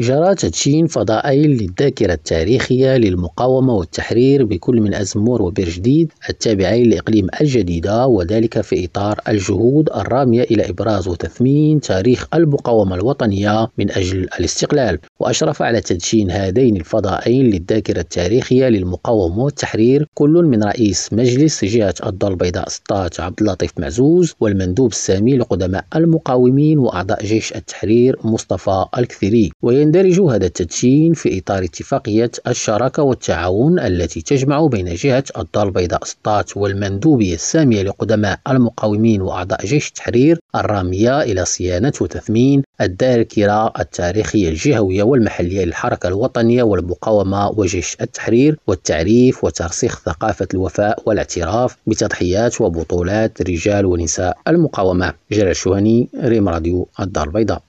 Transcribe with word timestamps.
جرى 0.00 0.34
تدشين 0.34 0.86
فضائي 0.86 1.46
للذاكرة 1.46 2.12
التاريخية 2.12 2.96
للمقاومة 2.96 3.74
والتحرير 3.74 4.44
بكل 4.44 4.80
من 4.80 4.94
أزمور 4.94 5.42
وبير 5.42 5.68
جديد 5.68 6.12
التابعين 6.30 6.90
لإقليم 6.90 7.26
الجديدة 7.40 8.06
وذلك 8.06 8.60
في 8.60 8.84
إطار 8.84 9.20
الجهود 9.28 9.90
الرامية 9.90 10.42
إلى 10.42 10.70
إبراز 10.70 11.08
وتثمين 11.08 11.80
تاريخ 11.80 12.26
المقاومة 12.34 12.94
الوطنية 12.94 13.68
من 13.78 13.90
أجل 13.90 14.28
الاستقلال. 14.40 14.98
وأشرف 15.20 15.62
على 15.62 15.80
تدشين 15.80 16.30
هذين 16.30 16.76
الفضائين 16.76 17.50
للذاكرة 17.50 18.00
التاريخية 18.00 18.68
للمقاومة 18.68 19.38
والتحرير 19.44 20.06
كل 20.14 20.30
من 20.30 20.64
رئيس 20.64 21.12
مجلس 21.12 21.64
جهة 21.64 21.94
الدار 22.06 22.30
البيضاء 22.30 22.68
سطات 22.68 23.20
عبد 23.20 23.40
اللطيف 23.40 23.70
معزوز 23.78 24.34
والمندوب 24.40 24.90
السامي 24.90 25.36
لقدماء 25.36 25.84
المقاومين 25.96 26.78
وأعضاء 26.78 27.24
جيش 27.24 27.52
التحرير 27.56 28.16
مصطفى 28.24 28.84
الكثيري. 28.98 29.50
ويندرج 29.88 30.20
هذا 30.20 30.46
التدشين 30.46 31.12
في 31.14 31.38
إطار 31.38 31.64
اتفاقية 31.64 32.30
الشراكة 32.46 33.02
والتعاون 33.02 33.78
التي 33.78 34.20
تجمع 34.20 34.66
بين 34.66 34.94
جهة 34.94 35.24
الدار 35.38 35.66
البيضاء 35.66 36.04
سطات 36.04 36.56
والمندوبية 36.56 37.34
السامية 37.34 37.82
لقدماء 37.82 38.38
المقاومين 38.48 39.22
وأعضاء 39.22 39.66
جيش 39.66 39.88
التحرير 39.88 40.38
الرامية 40.54 41.22
إلى 41.22 41.44
صيانة 41.44 41.92
وتثمين 42.00 42.62
الذاكرة 42.80 43.72
التاريخية 43.80 44.48
الجهوية 44.48 45.02
والمحلية 45.02 45.64
للحركة 45.64 46.06
الوطنية 46.06 46.62
والمقاومة 46.62 47.48
وجيش 47.48 47.96
التحرير 48.00 48.56
والتعريف 48.66 49.44
وترسيخ 49.44 50.00
ثقافة 50.00 50.48
الوفاء 50.54 51.02
والاعتراف 51.06 51.76
بتضحيات 51.86 52.60
وبطولات 52.60 53.42
رجال 53.42 53.86
ونساء 53.86 54.38
المقاومة. 54.48 55.12
جلال 55.32 55.48
الشوهني 55.50 56.08
ريم 56.24 56.48
راديو 56.48 56.88
الدار 57.00 57.26
البيضاء. 57.26 57.62